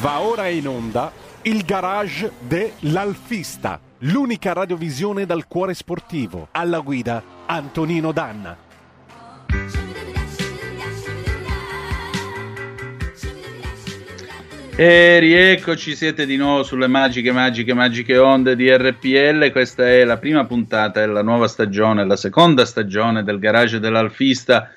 [0.00, 6.48] Va ora in onda il garage dell'Alfista, l'unica radiovisione dal cuore sportivo.
[6.50, 8.56] Alla guida Antonino Danna.
[14.78, 19.52] E rieccoci, siete di nuovo sulle magiche, magiche, magiche onde di RPL.
[19.52, 24.72] Questa è la prima puntata della nuova stagione, la seconda stagione del garage dell'Alfista.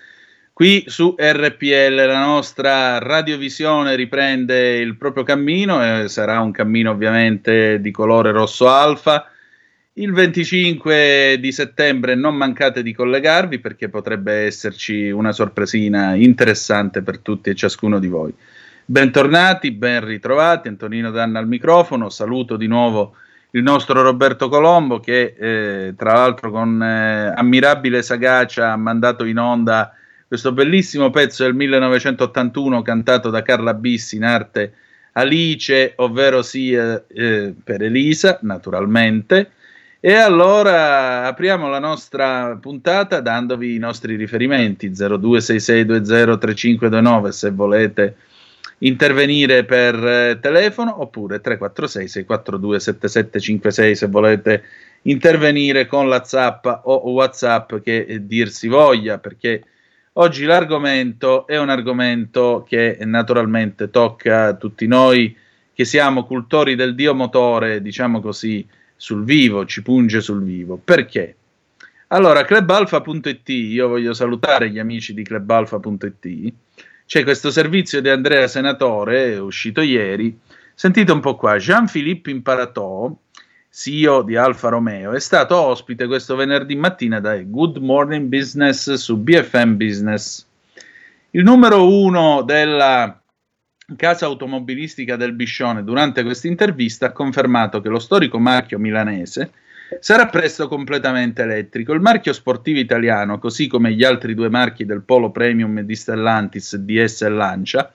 [0.59, 7.79] Qui su RPL la nostra radiovisione riprende il proprio cammino e sarà un cammino ovviamente
[7.79, 9.31] di colore rosso alfa.
[9.93, 17.19] Il 25 di settembre non mancate di collegarvi perché potrebbe esserci una sorpresina interessante per
[17.19, 18.33] tutti e ciascuno di voi.
[18.83, 23.15] Bentornati, ben ritrovati, Antonino Danna al microfono, saluto di nuovo
[23.51, 29.37] il nostro Roberto Colombo che eh, tra l'altro con eh, ammirabile sagacia ha mandato in
[29.37, 29.93] onda
[30.29, 34.73] questo bellissimo pezzo del 1981 cantato da Carla Bissi in arte
[35.13, 39.53] Alice, ovvero sia eh, per Elisa, naturalmente.
[39.99, 48.15] E allora apriamo la nostra puntata dandovi i nostri riferimenti 0266203529 se volete
[48.77, 54.63] intervenire per eh, telefono oppure 346 642 7756 se volete
[55.01, 59.63] intervenire con la zappa o whatsapp che eh, dir si voglia perché
[60.13, 65.35] oggi l'argomento è un argomento che naturalmente tocca tutti noi
[65.73, 70.79] che siamo cultori del dio motore diciamo così sul vivo ci punge sul vivo.
[70.83, 71.35] Perché?
[72.07, 76.53] Allora clubalfa.it io voglio salutare gli amici di clubalfa.it
[77.09, 80.37] c'è questo servizio di Andrea Senatore, uscito ieri.
[80.75, 83.21] Sentite un po' qua, Jean-Philippe Imparato,
[83.71, 89.17] CEO di Alfa Romeo, è stato ospite questo venerdì mattina da Good Morning Business su
[89.17, 90.45] BFM Business.
[91.31, 93.21] Il numero uno della
[93.95, 99.51] casa automobilistica del Biscione durante questa intervista ha confermato che lo storico marchio milanese
[99.99, 101.93] sarà presto completamente elettrico.
[101.93, 106.75] Il marchio sportivo italiano, così come gli altri due marchi del Polo Premium di Stellantis,
[106.75, 107.91] DS e Lancia,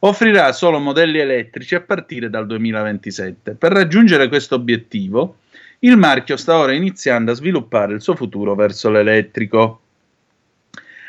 [0.00, 3.54] offrirà solo modelli elettrici a partire dal 2027.
[3.54, 5.38] Per raggiungere questo obiettivo,
[5.80, 9.80] il marchio sta ora iniziando a sviluppare il suo futuro verso l'elettrico.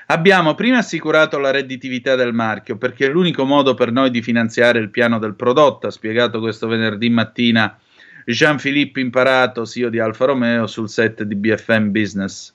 [0.07, 4.79] Abbiamo prima assicurato la redditività del marchio perché è l'unico modo per noi di finanziare
[4.79, 7.77] il piano del prodotto, ha spiegato questo venerdì mattina
[8.25, 12.53] Jean-Philippe Imparato, CEO di Alfa Romeo, sul set di BFM Business.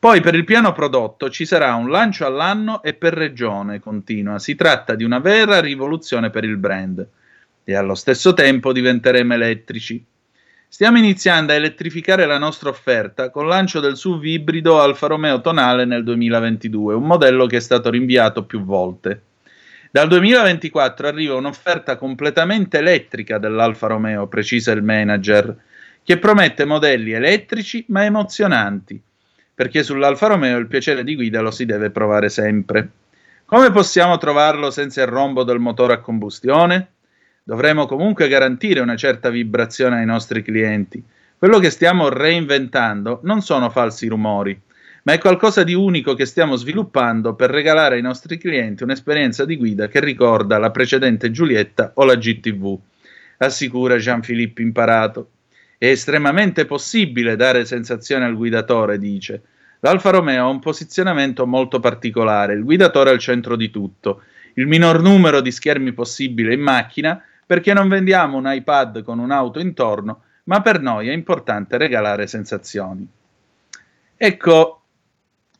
[0.00, 4.38] Poi per il piano prodotto ci sarà un lancio all'anno e per regione continua.
[4.38, 7.04] Si tratta di una vera rivoluzione per il brand
[7.64, 10.04] e allo stesso tempo diventeremo elettrici.
[10.68, 15.40] Stiamo iniziando a elettrificare la nostra offerta con il lancio del SUV ibrido Alfa Romeo
[15.40, 19.22] Tonale nel 2022, un modello che è stato rinviato più volte.
[19.90, 25.56] Dal 2024 arriva un'offerta completamente elettrica dell'Alfa Romeo, precisa il manager,
[26.04, 29.02] che promette modelli elettrici ma emozionanti,
[29.58, 32.90] perché sull'Alfa Romeo il piacere di guida lo si deve provare sempre.
[33.44, 36.92] Come possiamo trovarlo senza il rombo del motore a combustione?
[37.42, 41.02] Dovremo comunque garantire una certa vibrazione ai nostri clienti.
[41.36, 44.56] Quello che stiamo reinventando non sono falsi rumori,
[45.02, 49.56] ma è qualcosa di unico che stiamo sviluppando per regalare ai nostri clienti un'esperienza di
[49.56, 52.78] guida che ricorda la precedente Giulietta o la GTV,
[53.38, 55.30] assicura Jean-Philippe Imparato.
[55.78, 59.42] È estremamente possibile dare sensazione al guidatore, dice.
[59.80, 64.22] L'Alfa Romeo ha un posizionamento molto particolare, il guidatore al centro di tutto,
[64.54, 69.60] il minor numero di schermi possibile in macchina perché non vendiamo un iPad con un'auto
[69.60, 73.06] intorno, ma per noi è importante regalare sensazioni.
[74.16, 74.82] Ecco,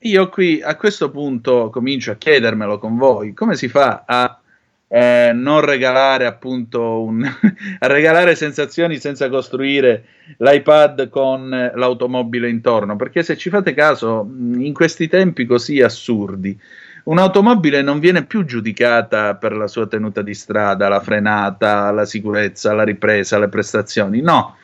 [0.01, 4.41] io qui a questo punto comincio a chiedermelo con voi, come si fa a
[4.89, 7.23] eh, non regalare appunto un,
[7.81, 10.05] regalare sensazioni senza costruire
[10.39, 12.97] l'iPad con l'automobile intorno?
[12.97, 16.59] Perché se ci fate caso, in questi tempi così assurdi,
[17.05, 22.73] un'automobile non viene più giudicata per la sua tenuta di strada, la frenata, la sicurezza,
[22.75, 24.57] la ripresa, le prestazioni, no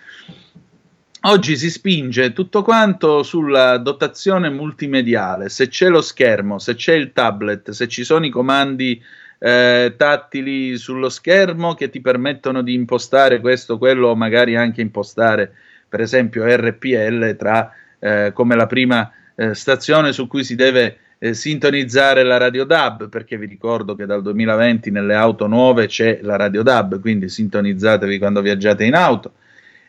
[1.27, 7.15] Oggi si spinge tutto quanto sulla dotazione multimediale, se c'è lo schermo, se c'è il
[7.15, 9.03] tablet, se ci sono i comandi
[9.45, 15.53] eh, tattili sullo schermo che ti permettono di impostare questo, quello, o magari anche impostare
[15.87, 21.35] per esempio RPL tra, eh, come la prima eh, stazione su cui si deve eh,
[21.35, 26.37] sintonizzare la radio DAB, perché vi ricordo che dal 2020 nelle auto nuove c'è la
[26.37, 29.35] radio DAB, quindi sintonizzatevi quando viaggiate in auto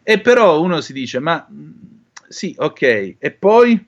[0.03, 1.47] e però uno si dice, ma
[2.27, 3.87] sì, ok, e poi?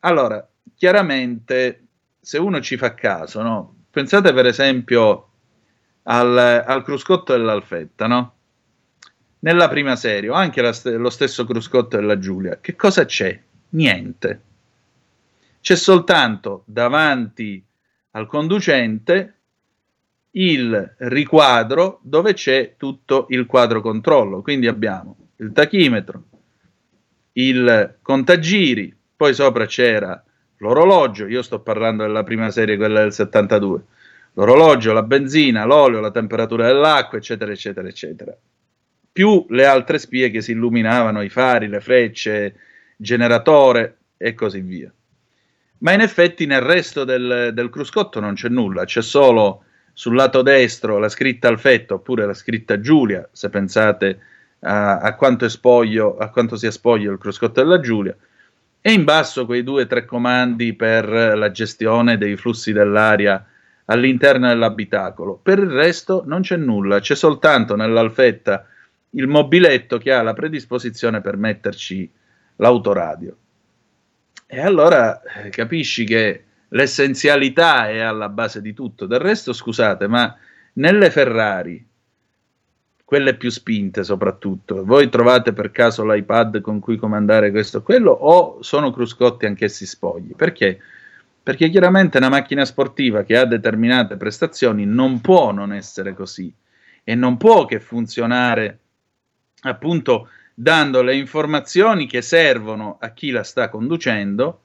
[0.00, 1.84] Allora, chiaramente,
[2.18, 3.75] se uno ci fa caso, no?
[3.96, 5.28] Pensate per esempio
[6.02, 8.34] al, al cruscotto dell'Alfetta, no?
[9.38, 13.40] Nella prima serie, o anche la, lo stesso cruscotto della Giulia, che cosa c'è?
[13.70, 14.40] Niente.
[15.62, 17.64] C'è soltanto davanti
[18.10, 19.34] al conducente
[20.32, 24.42] il riquadro dove c'è tutto il quadro controllo.
[24.42, 26.22] Quindi abbiamo il tachimetro,
[27.32, 30.22] il contagiri, poi sopra c'era
[30.58, 33.80] l'orologio, io sto parlando della prima serie, quella del 72,
[34.34, 38.36] l'orologio, la benzina, l'olio, la temperatura dell'acqua, eccetera, eccetera, eccetera.
[39.12, 42.54] Più le altre spie che si illuminavano, i fari, le frecce,
[42.96, 44.92] generatore e così via.
[45.78, 50.42] Ma in effetti nel resto del, del cruscotto non c'è nulla, c'è solo sul lato
[50.42, 54.20] destro la scritta Alfetto oppure la scritta Giulia, se pensate
[54.60, 58.14] a, a, quanto, spoglio, a quanto sia spoglio il cruscotto della Giulia,
[58.86, 63.44] e in basso quei due o tre comandi per la gestione dei flussi dell'aria
[63.86, 65.40] all'interno dell'abitacolo.
[65.42, 68.64] Per il resto non c'è nulla, c'è soltanto nell'alfetta
[69.10, 72.08] il mobiletto che ha la predisposizione per metterci
[72.54, 73.36] l'autoradio.
[74.46, 79.06] E allora eh, capisci che l'essenzialità è alla base di tutto.
[79.06, 80.32] Del resto, scusate, ma
[80.74, 81.84] nelle Ferrari,
[83.06, 88.10] quelle più spinte soprattutto, voi trovate per caso l'iPad con cui comandare questo o quello
[88.10, 90.34] o sono cruscotti anch'essi spogli?
[90.34, 90.80] Perché?
[91.40, 96.52] Perché chiaramente una macchina sportiva che ha determinate prestazioni non può non essere così
[97.04, 98.78] e non può che funzionare
[99.60, 104.62] appunto dando le informazioni che servono a chi la sta conducendo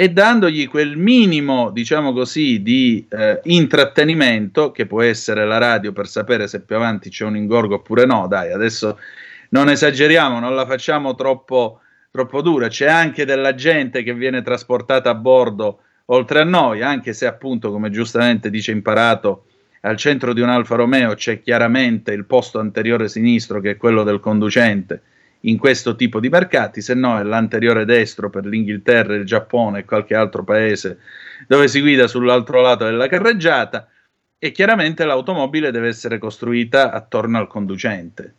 [0.00, 6.06] e dandogli quel minimo, diciamo così, di eh, intrattenimento, che può essere la radio per
[6.06, 9.00] sapere se più avanti c'è un ingorgo oppure no, dai, adesso
[9.48, 11.80] non esageriamo, non la facciamo troppo,
[12.12, 17.12] troppo dura, c'è anche della gente che viene trasportata a bordo oltre a noi, anche
[17.12, 19.46] se appunto, come giustamente dice Imparato,
[19.80, 24.04] al centro di un Alfa Romeo c'è chiaramente il posto anteriore sinistro che è quello
[24.04, 25.02] del conducente,
[25.42, 29.84] in questo tipo di mercati, se no è l'anteriore destro per l'Inghilterra, il Giappone e
[29.84, 30.98] qualche altro paese
[31.46, 33.88] dove si guida sull'altro lato della carreggiata
[34.38, 38.34] e chiaramente l'automobile deve essere costruita attorno al conducente.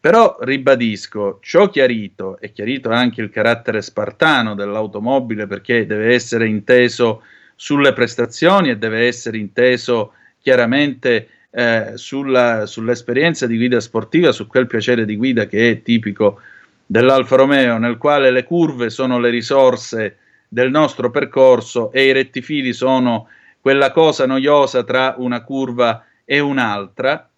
[0.00, 7.22] Però ribadisco, ciò chiarito, è chiarito anche il carattere spartano dell'automobile perché deve essere inteso
[7.54, 14.66] sulle prestazioni e deve essere inteso chiaramente eh, sulla, sull'esperienza di guida sportiva, su quel
[14.66, 16.40] piacere di guida che è tipico
[16.86, 20.16] dell'Alfa Romeo, nel quale le curve sono le risorse
[20.48, 23.28] del nostro percorso e i rettifili sono
[23.60, 27.28] quella cosa noiosa tra una curva e un'altra.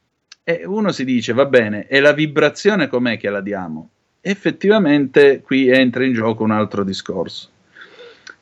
[0.45, 3.91] E uno si dice, va bene, e la vibrazione com'è che la diamo?
[4.21, 7.49] Effettivamente qui entra in gioco un altro discorso.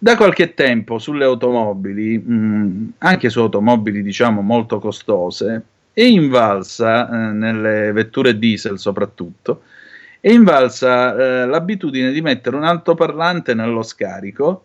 [0.03, 5.63] Da qualche tempo sulle automobili, mh, mm, anche su automobili diciamo molto costose,
[5.93, 9.65] è invalsa, eh, nelle vetture diesel soprattutto,
[10.19, 14.65] è invalsa eh, l'abitudine di mettere un altoparlante nello scarico,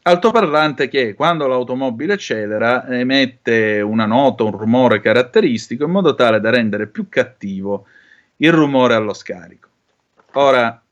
[0.00, 6.48] altoparlante che quando l'automobile accelera emette una nota, un rumore caratteristico in modo tale da
[6.48, 7.84] rendere più cattivo
[8.36, 9.68] il rumore allo scarico.
[10.32, 10.82] Ora,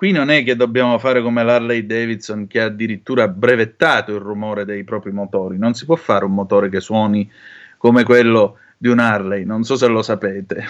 [0.00, 4.64] Qui non è che dobbiamo fare come l'Harley Davidson che ha addirittura brevettato il rumore
[4.64, 7.30] dei propri motori, non si può fare un motore che suoni
[7.76, 10.64] come quello di un Harley, non so se lo sapete.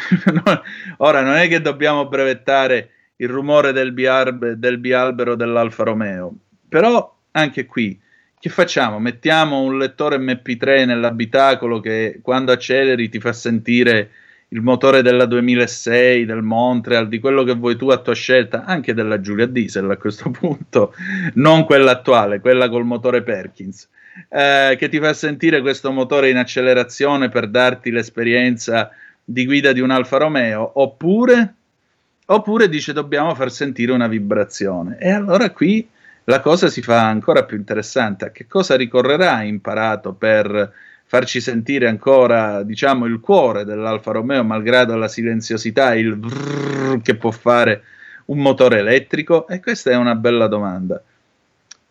[0.99, 6.35] Ora non è che dobbiamo brevettare il rumore del, biarbe, del bialbero dell'Alfa Romeo,
[6.69, 8.01] però anche qui
[8.37, 8.99] che facciamo?
[8.99, 14.11] Mettiamo un lettore MP3 nell'abitacolo che quando acceleri ti fa sentire
[14.53, 18.95] il motore della 2006, del Montreal, di quello che vuoi tu a tua scelta, anche
[18.95, 20.95] della Giulia Diesel a questo punto,
[21.35, 23.89] non quella attuale, quella col motore Perkins,
[24.29, 28.91] eh, che ti fa sentire questo motore in accelerazione per darti l'esperienza
[29.23, 31.55] di guida di un Alfa Romeo, oppure,
[32.27, 34.99] oppure dice dobbiamo far sentire una vibrazione.
[34.99, 35.89] E allora qui
[36.25, 38.27] la cosa si fa ancora più interessante.
[38.27, 40.73] A che cosa ricorrerà imparato per
[41.11, 47.33] farci sentire ancora, diciamo, il cuore dell'Alfa Romeo, malgrado la silenziosità, il brrr che può
[47.33, 47.83] fare
[48.27, 49.49] un motore elettrico?
[49.49, 51.03] E questa è una bella domanda.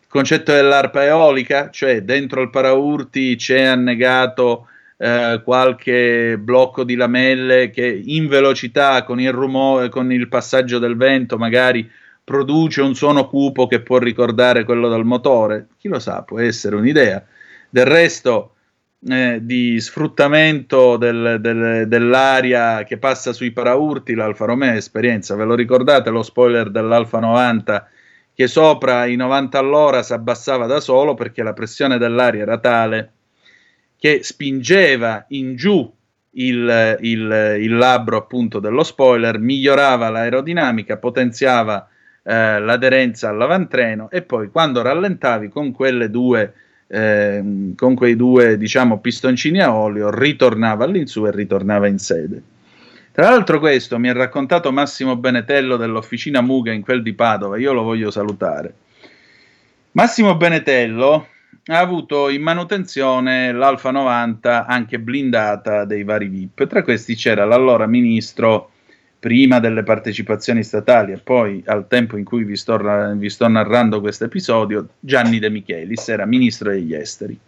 [0.00, 7.68] Il concetto dell'arpa eolica, cioè dentro il paraurti c'è annegato eh, qualche blocco di lamelle
[7.68, 11.86] che in velocità con il rumore, con il passaggio del vento magari
[12.24, 15.66] produce un suono cupo che può ricordare quello del motore?
[15.76, 17.22] Chi lo sa, può essere un'idea.
[17.68, 18.54] Del resto,
[19.08, 25.54] eh, di sfruttamento del, del, dell'aria che passa sui paraurti, l'Alfa Romeo esperienza, ve lo
[25.54, 27.88] ricordate lo spoiler dell'Alfa 90
[28.34, 33.12] che sopra i 90 all'ora si abbassava da solo perché la pressione dell'aria era tale
[33.98, 35.92] che spingeva in giù
[36.32, 41.86] il, il, il labbro appunto dello spoiler, migliorava l'aerodinamica, potenziava
[42.22, 46.54] eh, l'aderenza all'avantreno e poi quando rallentavi con quelle due
[46.92, 52.42] eh, con quei due diciamo pistoncini a olio ritornava all'insù e ritornava in sede.
[53.12, 57.72] Tra l'altro questo mi ha raccontato Massimo Benetello dell'officina Muga in quel di Padova, io
[57.72, 58.74] lo voglio salutare.
[59.92, 61.26] Massimo Benetello
[61.66, 66.66] ha avuto in manutenzione l'Alfa 90 anche blindata dei vari VIP.
[66.66, 68.69] Tra questi c'era l'allora ministro
[69.20, 72.78] prima delle partecipazioni statali e poi al tempo in cui vi sto,
[73.14, 77.38] vi sto narrando questo episodio, Gianni De Michelis era ministro degli esteri.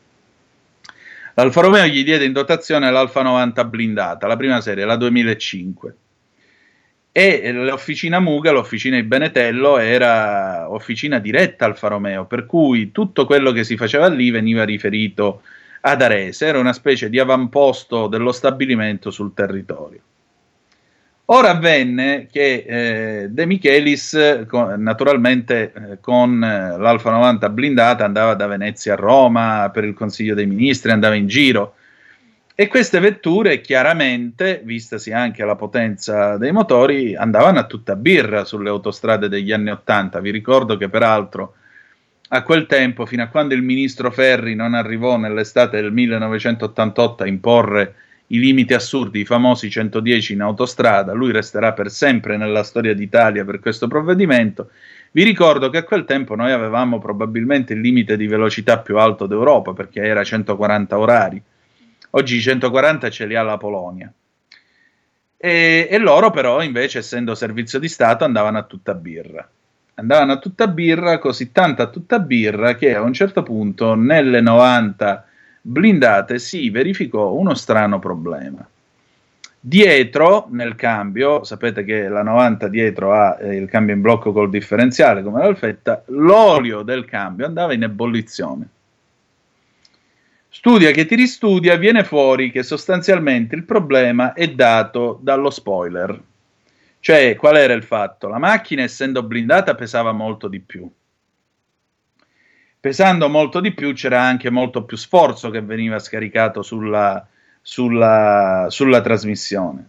[1.35, 5.97] L'Alfa Romeo gli diede in dotazione l'Alfa 90 blindata, la prima serie, la 2005
[7.11, 13.53] e l'officina Muga, l'officina di Benetello, era officina diretta Alfa Romeo, per cui tutto quello
[13.53, 15.43] che si faceva lì veniva riferito
[15.81, 20.01] ad Arese, era una specie di avamposto dello stabilimento sul territorio.
[21.35, 28.35] Ora avvenne che eh, De Michelis, con, naturalmente eh, con eh, l'Alfa 90 blindata, andava
[28.35, 31.77] da Venezia a Roma per il Consiglio dei Ministri, andava in giro
[32.55, 38.69] e queste vetture, chiaramente, vistasi anche la potenza dei motori, andavano a tutta birra sulle
[38.69, 40.21] autostrade degli anni Ottanta.
[40.21, 41.55] Vi ricordo che, peraltro,
[42.29, 47.27] a quel tempo, fino a quando il ministro Ferri non arrivò nell'estate del 1988 a
[47.27, 47.95] imporre
[48.33, 53.45] i limiti assurdi, i famosi 110 in autostrada, lui resterà per sempre nella storia d'Italia
[53.45, 54.71] per questo provvedimento.
[55.11, 59.27] Vi ricordo che a quel tempo noi avevamo probabilmente il limite di velocità più alto
[59.27, 61.43] d'Europa perché era 140 orari
[62.15, 64.13] Oggi i 140 ce li ha la Polonia.
[65.39, 69.49] E, e, loro però, invece, essendo servizio di Stato, andavano a tutta birra.
[69.95, 74.43] Andavano a tutta birra, così tanta a tutta birra, che a un certo punto, nelle
[74.43, 75.27] 90
[75.63, 78.67] blindate, si verificò uno strano problema.
[79.65, 84.51] Dietro, nel cambio, sapete che la 90 dietro ha eh, il cambio in blocco col
[84.51, 88.69] differenziale come l'alfetta, l'olio del cambio andava in ebollizione
[90.55, 96.23] Studia che ti ristudia, viene fuori che sostanzialmente il problema è dato dallo spoiler.
[97.01, 98.29] Cioè, qual era il fatto?
[98.29, 100.89] La macchina, essendo blindata, pesava molto di più.
[102.83, 107.25] Pesando molto di più, c'era anche molto più sforzo che veniva scaricato sulla,
[107.61, 109.89] sulla, sulla trasmissione.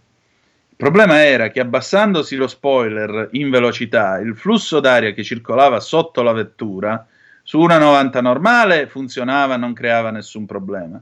[0.69, 6.21] Il problema era che abbassandosi lo spoiler in velocità, il flusso d'aria che circolava sotto
[6.21, 7.03] la vettura
[7.41, 11.01] su una 90 normale funzionava, non creava nessun problema.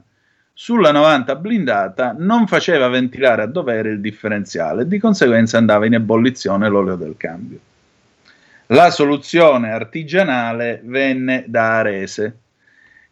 [0.54, 5.92] Sulla 90 blindata non faceva ventilare a dovere il differenziale e di conseguenza andava in
[5.92, 7.58] ebollizione l'olio del cambio.
[8.66, 12.38] La soluzione artigianale venne da Arese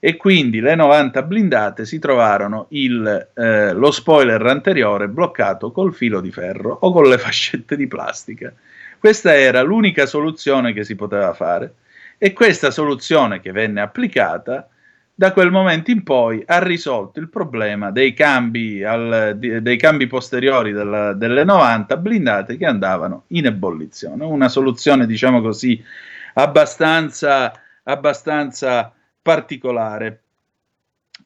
[0.03, 6.23] e quindi le 90 blindate si trovarono il, eh, lo spoiler anteriore bloccato col filo
[6.23, 8.51] di ferro o con le fascette di plastica.
[8.99, 11.75] Questa era l'unica soluzione che si poteva fare
[12.17, 14.70] e questa soluzione che venne applicata
[15.21, 20.73] da quel momento in poi ha risolto il problema dei cambi, al, dei cambi posteriori
[20.73, 24.25] della, delle 90 blindate che andavano in ebollizione.
[24.25, 25.79] Una soluzione, diciamo così,
[26.33, 30.23] abbastanza, abbastanza particolare.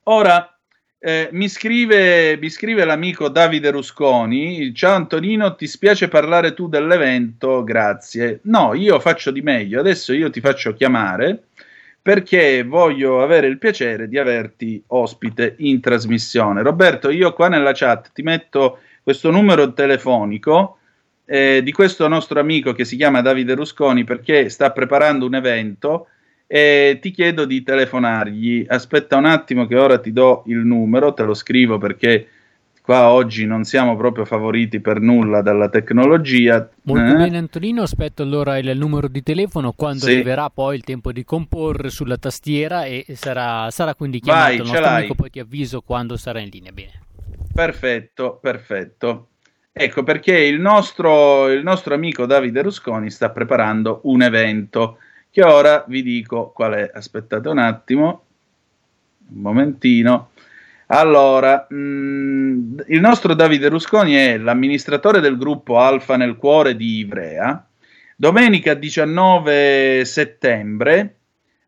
[0.04, 0.58] Ora,
[0.98, 7.62] eh, mi, scrive, mi, scrive, l'amico Davide Rusconi: Ciao Antonino, ti spiace parlare tu dell'evento?
[7.62, 8.40] Grazie.
[8.42, 9.78] No, io faccio di meglio.
[9.78, 11.44] Adesso io ti faccio chiamare
[12.04, 16.60] perché voglio avere il piacere di averti ospite in trasmissione.
[16.60, 20.76] Roberto, io qua nella chat ti metto questo numero telefonico
[21.24, 26.08] eh, di questo nostro amico che si chiama Davide Rusconi perché sta preparando un evento
[26.46, 28.66] e ti chiedo di telefonargli.
[28.68, 32.28] Aspetta un attimo che ora ti do il numero, te lo scrivo perché
[32.84, 36.68] qua oggi non siamo proprio favoriti per nulla dalla tecnologia.
[36.82, 37.16] Molto eh?
[37.16, 40.12] bene Antonino, aspetto allora il numero di telefono quando sì.
[40.12, 44.62] arriverà poi il tempo di comporre sulla tastiera e sarà, sarà quindi chiamato Vai, il
[44.64, 46.72] nostro amico, poi ti avviso quando sarà in linea.
[46.72, 47.00] Bene.
[47.54, 49.28] Perfetto, perfetto.
[49.72, 54.98] Ecco perché il nostro, il nostro amico Davide Rusconi sta preparando un evento
[55.30, 56.90] che ora vi dico qual è.
[56.92, 58.24] Aspettate un attimo,
[59.30, 60.32] un momentino.
[60.94, 66.98] Allora, mh, mm, il nostro Davide Rusconi è l'amministratore del gruppo Alfa nel cuore di
[66.98, 67.66] Ivrea.
[68.14, 71.16] Domenica 19 settembre,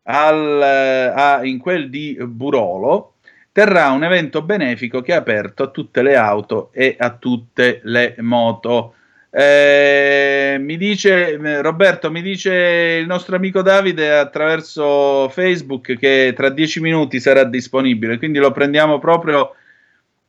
[0.03, 3.15] al, a, in quel di Burolo,
[3.51, 8.15] terrà un evento benefico che è aperto a tutte le auto e a tutte le
[8.19, 8.93] moto
[9.39, 16.79] Eh, mi dice Roberto, mi dice il nostro amico Davide attraverso Facebook che tra dieci
[16.79, 19.53] minuti sarà disponibile, quindi lo prendiamo proprio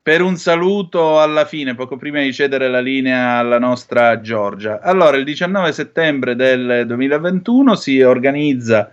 [0.03, 4.83] per un saluto alla fine, poco prima di cedere la linea alla nostra Giorgia.
[4.83, 8.91] Allora, il 19 settembre del 2021 si organizza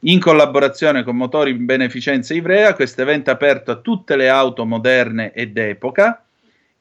[0.00, 5.34] in collaborazione con Motori in Beneficenza Ivrea questo evento aperto a tutte le auto moderne
[5.34, 6.24] e d'epoca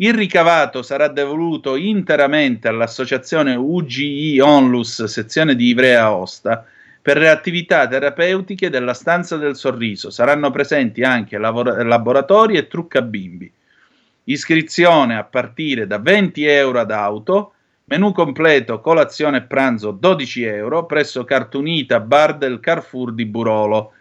[0.02, 6.66] il ricavato sarà devoluto interamente all'associazione UGI Onlus, sezione di Ivrea Osta,
[7.02, 10.10] per le attività terapeutiche della stanza del sorriso.
[10.10, 13.52] Saranno presenti anche lavora- laboratori e trucca bimbi.
[14.26, 17.54] Iscrizione a partire da 20 euro ad auto,
[17.86, 23.92] menù completo colazione e pranzo 12 euro presso Cartunita Bar del Carrefour di Burolo.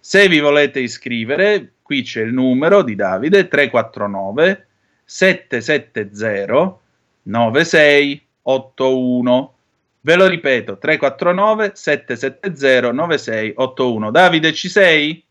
[0.00, 4.68] Se vi volete iscrivere, qui c'è il numero di Davide 349
[5.14, 6.78] 770
[7.22, 9.52] 9681.
[10.00, 14.10] Ve lo ripeto, 349 770 9681.
[14.10, 15.24] Davide, ci sei?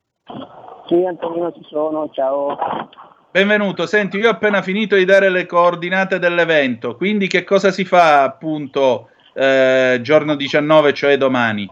[0.87, 2.57] Sì, Antonino, ci sono, ciao.
[3.29, 7.83] Benvenuto, senti, io ho appena finito di dare le coordinate dell'evento, quindi che cosa si
[7.83, 11.69] fa appunto eh, giorno 19, cioè domani?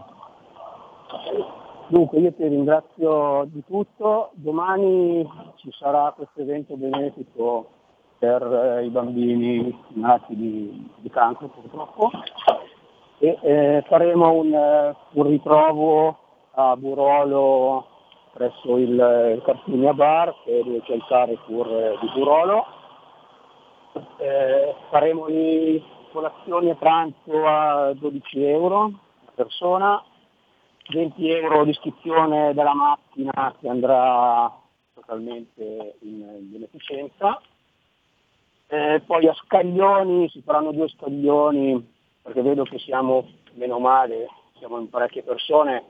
[1.88, 4.32] Dunque, io ti ringrazio di tutto.
[4.34, 5.26] Domani
[5.56, 7.80] ci sarà questo evento benefico
[8.22, 8.40] per
[8.78, 12.08] eh, i bambini nati di, di cancro purtroppo
[13.18, 16.18] e eh, faremo un, eh, un, ritrovo
[16.52, 17.84] a Burolo
[18.32, 22.64] presso il, il Cartunia Bar che è dove c'è il Carrefour eh, di Burolo.
[24.18, 28.84] Eh, faremo le colazioni e pranzo a 12 euro
[29.24, 30.00] a persona,
[30.90, 34.48] 20 euro di iscrizione della macchina che andrà
[34.94, 37.40] totalmente in beneficenza
[38.72, 44.78] eh, poi a scaglioni si faranno due scaglioni, perché vedo che siamo, meno male, siamo
[44.78, 45.84] in parecchie persone,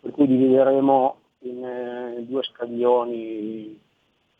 [0.00, 3.80] per cui divideremo in eh, due scaglioni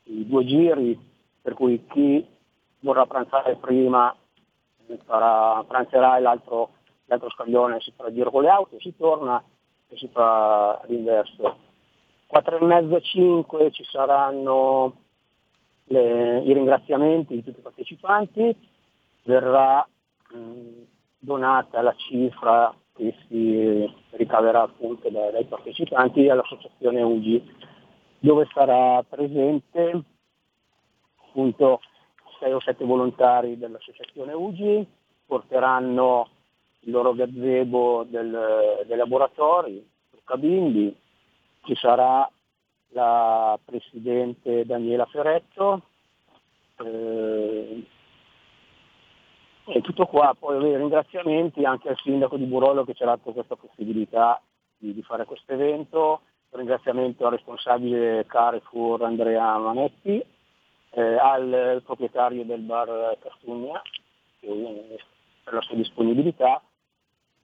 [0.08, 0.98] i due giri,
[1.40, 2.22] per cui chi
[2.80, 4.14] vorrà pranzare prima
[5.06, 6.72] farà, pranzerà e l'altro,
[7.06, 9.42] l'altro scaglione si farà il giro con le auto, si torna
[9.88, 11.56] e si fa l'inverso.
[12.26, 15.05] 4 e mezza, 5 ci saranno
[15.86, 18.56] le, i ringraziamenti di tutti i partecipanti,
[19.24, 19.86] verrà
[20.32, 20.82] mh,
[21.18, 27.52] donata la cifra che si ricaverà appunto dai, dai partecipanti all'associazione UGI,
[28.18, 30.02] dove sarà presente
[31.28, 31.80] appunto
[32.40, 34.86] 6 o 7 volontari dell'associazione UGI,
[35.26, 36.28] porteranno
[36.80, 39.94] il loro gazebo del, dei laboratori,
[40.26, 40.94] Cabindi,
[41.62, 42.28] ci sarà
[42.88, 45.82] la Presidente Daniela Ferretto.
[46.78, 47.86] Eh,
[49.68, 53.56] e tutto qua, poi ringraziamenti anche al Sindaco di Burolo che ci ha dato questa
[53.56, 54.40] possibilità
[54.78, 56.20] di, di fare questo evento,
[56.50, 60.24] ringraziamento al responsabile Carrefour Andrea Manetti,
[60.90, 63.82] eh, al proprietario del bar Castugna
[64.38, 66.62] per la sua disponibilità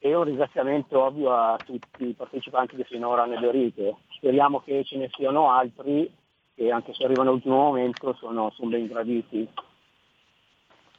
[0.05, 4.01] e un ringraziamento ovvio a tutti i partecipanti che finora hanno aderito.
[4.17, 6.13] Speriamo che ce ne siano altri
[6.57, 9.49] che anche se arrivano all'ultimo momento sono, sono ben graditi.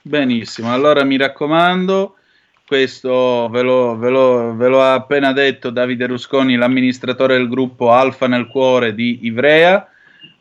[0.02, 2.16] Benissimo, allora mi raccomando,
[2.66, 7.92] questo ve lo, ve, lo, ve lo, ha appena detto Davide Rusconi, l'amministratore del gruppo
[7.92, 9.86] Alfa nel cuore di Ivrea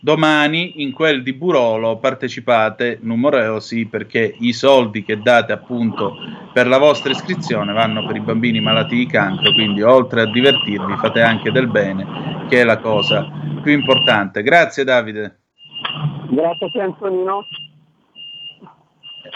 [0.04, 6.16] domani in quel di Burolo partecipate numerosi perché i soldi che date appunto
[6.52, 10.96] per la vostra iscrizione vanno per i bambini malati di cancro, quindi oltre a divertirvi
[10.96, 13.30] fate anche del bene, che è la cosa
[13.62, 14.42] più importante.
[14.42, 15.38] Grazie Davide.
[16.30, 17.44] Grazie a te Antonino.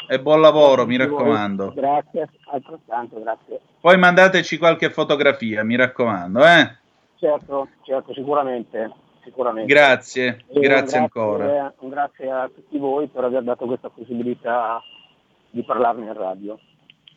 [0.08, 1.72] E buon lavoro, mi raccomando.
[1.76, 3.60] Grazie, altrettanto, grazie.
[3.80, 6.76] Poi mandateci qualche fotografia, mi raccomando, eh?
[7.18, 9.72] Certo, certo, sicuramente sicuramente.
[9.72, 11.74] Grazie, grazie, grazie, ancora.
[11.80, 14.80] Un grazie a tutti voi per aver dato questa possibilità
[15.50, 16.58] di parlarne in radio.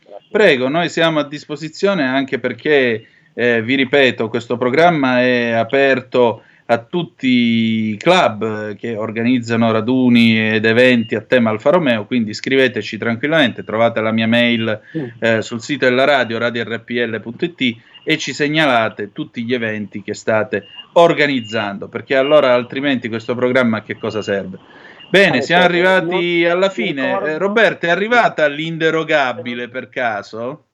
[0.03, 0.27] Grazie.
[0.31, 6.41] Prego, noi siamo a disposizione anche perché, eh, vi ripeto, questo programma è aperto
[6.71, 12.97] a tutti i club che organizzano raduni ed eventi a tema Alfa Romeo, quindi scriveteci
[12.97, 14.79] tranquillamente, trovate la mia mail
[15.19, 21.87] eh, sul sito della radio radiorpl.it e ci segnalate tutti gli eventi che state organizzando,
[21.87, 24.57] perché allora altrimenti questo programma a che cosa serve?
[25.09, 25.77] Bene, eh, siamo certo.
[25.77, 27.11] arrivati alla fine.
[27.11, 30.65] Eh, Roberto, è arrivata l'inderogabile per caso?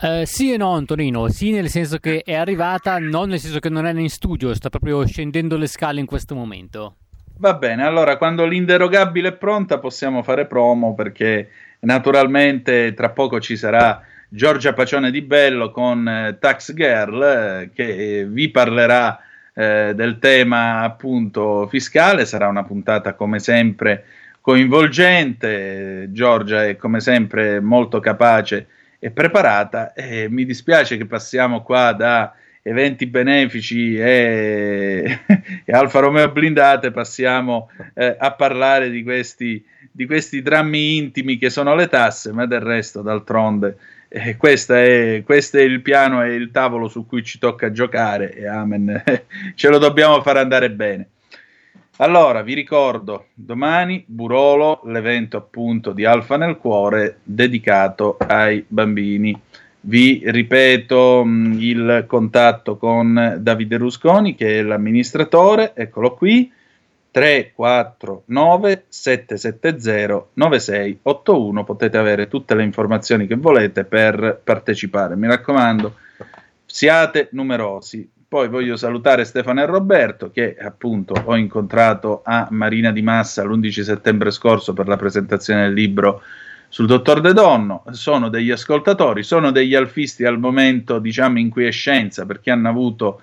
[0.00, 3.68] Uh, sì e no, Antonino, sì nel senso che è arrivata, non nel senso che
[3.68, 6.96] non è in studio, sta proprio scendendo le scale in questo momento.
[7.38, 11.48] Va bene, allora quando l'inderogabile è pronta possiamo fare promo perché
[11.80, 18.24] Naturalmente tra poco ci sarà Giorgia Pacione di Bello con eh, Tax Girl eh, che
[18.28, 19.18] vi parlerà
[19.52, 24.04] eh, del tema appunto fiscale, sarà una puntata come sempre
[24.40, 28.68] coinvolgente, Giorgia è come sempre molto capace
[29.00, 29.94] e preparata.
[29.94, 35.22] E mi dispiace che passiamo qua da eventi benefici e,
[35.64, 36.92] e Alfa Romeo blindate.
[36.92, 42.46] Passiamo eh, a parlare di questi, di questi drammi intimi che sono le tasse, ma
[42.46, 43.76] del resto d'altronde
[44.12, 44.74] eh, è, questo
[45.58, 49.02] è il piano e il tavolo su cui ci tocca giocare e amen,
[49.54, 51.08] ce lo dobbiamo far andare bene.
[51.98, 59.38] Allora, vi ricordo, domani Burolo, l'evento appunto di Alfa nel Cuore dedicato ai bambini.
[59.82, 66.50] Vi ripeto mh, mm, il contatto con Davide Rusconi, che è l'amministratore, eccolo qui,
[67.10, 71.64] 349 770 9681.
[71.64, 75.16] Potete avere tutte le informazioni che volete per partecipare.
[75.16, 75.96] Mi raccomando,
[76.64, 78.08] siate numerosi.
[78.30, 83.82] Poi voglio salutare Stefano e Roberto che appunto ho incontrato a Marina di Massa l'11
[83.82, 86.22] settembre scorso per la presentazione del libro
[86.68, 87.82] sul dottor De Donno.
[87.90, 93.22] Sono degli ascoltatori, sono degli alfisti al momento diciamo in quiescenza perché hanno avuto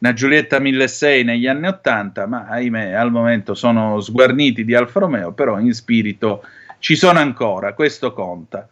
[0.00, 5.32] una Giulietta 1006 negli anni 80, ma ahimè al momento sono sguarniti di Alfa Romeo,
[5.32, 6.42] però in spirito
[6.78, 8.66] ci sono ancora, questo conta.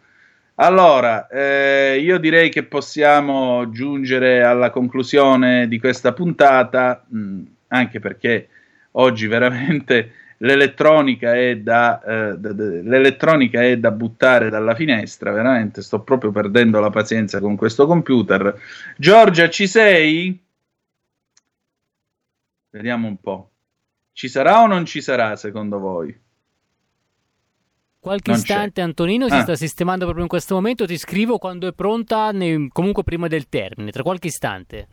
[0.55, 7.99] Allora, eh, io direi che possiamo giungere alla conclusione di questa puntata, mh, mm, anche
[7.99, 8.49] perché
[8.93, 15.81] oggi veramente l'elettronica è, da, eh, d- d- l'elettronica è da buttare dalla finestra, veramente
[15.81, 18.59] sto proprio perdendo la pazienza con questo computer.
[18.97, 20.47] Giorgia, ci sei?
[22.69, 23.51] Vediamo un po'.
[24.13, 26.17] Ci sarà o non ci sarà secondo voi?
[27.99, 28.87] Qualche non istante c'è.
[28.87, 29.41] Antonino si ah.
[29.41, 33.49] sta sistemando proprio in questo momento, ti scrivo quando è pronta, ne, comunque prima del
[33.49, 34.87] termine, tra qualche istante.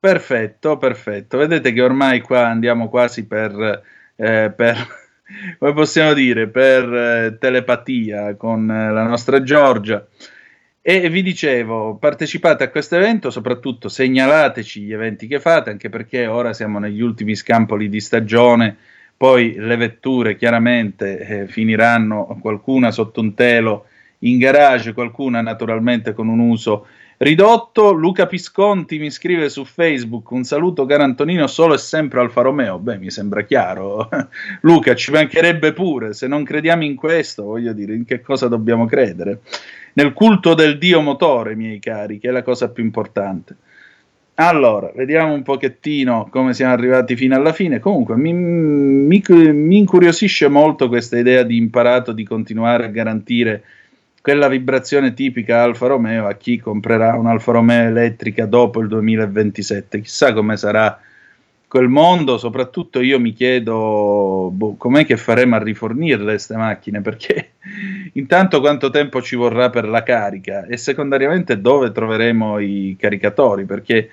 [0.00, 1.38] Perfetto, perfetto.
[1.38, 3.82] Vedete che ormai qua andiamo quasi per,
[4.16, 4.86] eh, per
[5.58, 10.06] come possiamo dire, per eh, telepatia con eh, la nostra Giorgia.
[10.88, 16.26] E vi dicevo, partecipate a questo evento, soprattutto segnalateci gli eventi che fate, anche perché
[16.26, 18.74] ora siamo negli ultimi scampoli di stagione
[19.14, 23.84] poi le vetture chiaramente eh, finiranno qualcuna sotto un telo
[24.20, 26.86] in garage, qualcuna naturalmente con un uso
[27.18, 27.92] ridotto.
[27.92, 32.78] Luca Pisconti mi scrive su Facebook un saluto caro Antonino solo e sempre Alfa Romeo.
[32.78, 34.08] Beh, mi sembra chiaro.
[34.62, 38.86] Luca, ci mancherebbe pure, se non crediamo in questo, voglio dire, in che cosa dobbiamo
[38.86, 39.40] credere?
[39.98, 43.56] Nel culto del dio motore, miei cari, che è la cosa più importante.
[44.34, 47.80] Allora, vediamo un pochettino come siamo arrivati fino alla fine.
[47.80, 53.64] Comunque, mi, mi, mi, incuriosisce molto questa idea di imparato di continuare a garantire
[54.22, 60.02] quella vibrazione tipica Alfa Romeo a chi comprerà un'Alfa Romeo elettrica dopo il 2027.
[60.02, 60.96] Chissà come sarà
[61.68, 67.52] quel mondo, soprattutto io mi chiedo boh, com'è che faremo a rifornirle queste macchine, perché
[68.14, 70.66] intanto quanto tempo ci vorrà per la carica?
[70.66, 74.10] E secondariamente dove troveremo i caricatori, perché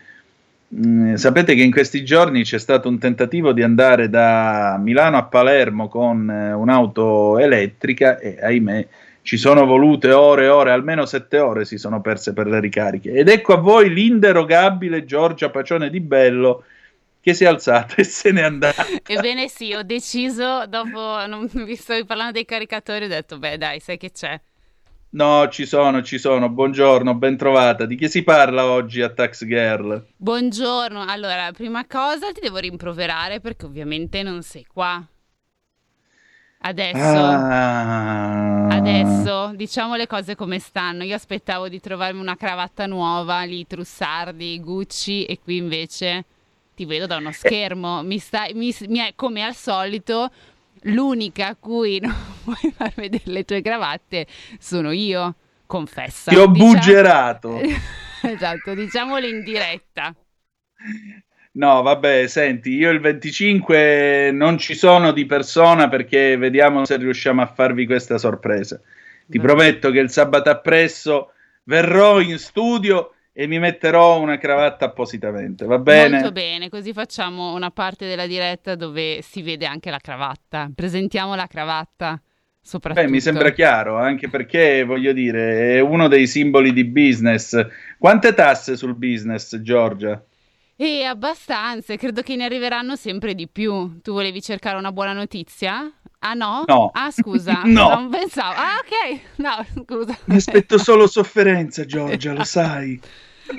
[0.74, 5.24] Mm, sapete che in questi giorni c'è stato un tentativo di andare da Milano a
[5.24, 8.88] Palermo con eh, un'auto elettrica e ahimè
[9.22, 13.12] ci sono volute ore e ore, almeno sette ore si sono perse per le ricariche.
[13.12, 16.64] Ed ecco a voi l'inderogabile Giorgia Pacione di Bello
[17.26, 18.86] che si è alzata e se n'è andata.
[19.04, 23.80] Ebbene sì, ho deciso, dopo, non vi stavi parlando dei caricatori, ho detto, beh dai,
[23.80, 24.40] sai che c'è.
[25.10, 26.50] No, ci sono, ci sono.
[26.50, 27.88] Buongiorno, ben trovata.
[27.88, 30.06] Di che si parla oggi a Tax Girl?
[30.16, 31.04] Buongiorno.
[31.04, 35.04] Allora, prima cosa ti devo rimproverare perché ovviamente non sei qua.
[36.60, 38.68] Adesso, ah.
[38.68, 41.04] adesso, diciamo le cose come stanno.
[41.04, 46.26] Io aspettavo di trovarmi una cravatta nuova, lì Trussardi, Gucci, e qui invece
[46.76, 48.04] ti vedo da uno schermo.
[48.04, 50.30] Mi stai, mi, mi è, come al solito,
[50.84, 54.28] l'unica a cui non vuoi far vedere le tue cravatte
[54.60, 55.36] sono io,
[55.66, 56.32] confessa.
[56.32, 56.74] Ti ho diciamo...
[56.74, 57.62] buggerato.
[58.22, 60.14] esatto, diciamolo in diretta.
[61.54, 67.42] No, vabbè, senti, io il 25 non ci sono di persona perché vediamo se riusciamo
[67.42, 68.80] a farvi questa sorpresa.
[69.26, 69.44] Ti Beh.
[69.44, 71.32] prometto che il sabato appresso
[71.64, 76.20] verrò in studio e mi metterò una cravatta appositamente, va bene?
[76.20, 80.72] Molto bene, così facciamo una parte della diretta dove si vede anche la cravatta.
[80.74, 82.22] Presentiamo la cravatta.
[82.94, 87.62] Beh, mi sembra chiaro, anche perché voglio dire, è uno dei simboli di business.
[88.00, 90.24] Quante tasse sul business, Giorgia?
[90.78, 94.00] E abbastanza, credo che ne arriveranno sempre di più.
[94.02, 95.92] Tu volevi cercare una buona notizia?
[96.20, 96.64] Ah no?
[96.68, 96.90] No.
[96.94, 97.90] Ah scusa, no.
[97.90, 98.54] non pensavo.
[98.56, 100.18] Ah ok, no scusa.
[100.26, 103.00] Mi aspetto solo sofferenza Giorgia, lo sai.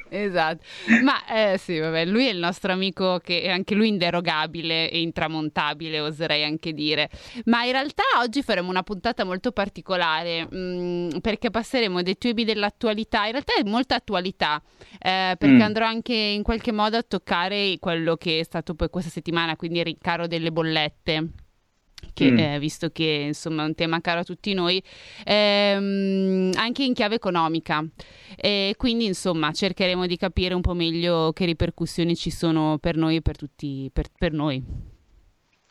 [0.08, 0.64] Esatto,
[1.02, 5.00] ma eh, sì, vabbè, lui è il nostro amico che è anche lui inderogabile e
[5.00, 7.10] intramontabile, oserei anche dire.
[7.44, 12.44] Ma in realtà oggi faremo una puntata molto particolare mh, mm, perché passeremo dai tubi
[12.44, 14.62] dell'attualità, in realtà è molta attualità,
[14.98, 15.60] eh, perché mm.
[15.60, 19.78] andrò anche in qualche modo a toccare quello che è stato poi questa settimana, quindi
[19.78, 21.44] il rincaro delle bollette
[22.12, 22.38] che mm.
[22.38, 24.82] eh, visto che insomma è un tema caro a tutti noi,
[25.24, 27.84] ehm, anche in chiave economica.
[28.36, 33.16] E quindi insomma cercheremo di capire un po' meglio che ripercussioni ci sono per noi
[33.16, 34.62] e per tutti, per, per noi.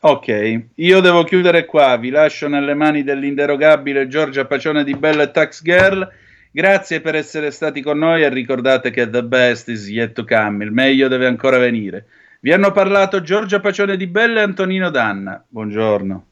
[0.01, 5.63] Ok, io devo chiudere qua, vi lascio nelle mani dell'inderogabile Giorgia Pacione di Bella Tax
[5.63, 6.07] Girl.
[6.51, 10.63] Grazie per essere stati con noi e ricordate che the best is yet to come,
[10.63, 12.05] il meglio deve ancora venire.
[12.45, 15.43] Vi hanno parlato Giorgia Pacione di Bella e Antonino Danna.
[15.47, 16.25] Buongiorno.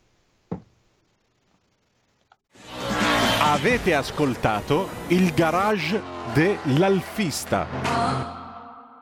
[3.42, 6.00] Avete ascoltato il garage
[6.36, 8.43] dell'Alfista.